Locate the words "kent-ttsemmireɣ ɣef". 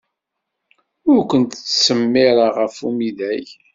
1.29-2.75